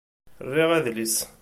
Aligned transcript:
Riɣ 0.53 0.69
adlis. 0.77 1.17